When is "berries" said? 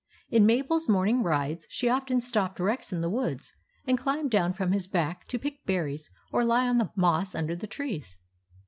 5.67-6.09